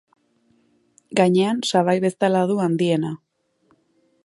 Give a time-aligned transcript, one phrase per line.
[1.19, 3.15] Gainean, sabai bezala du handiena.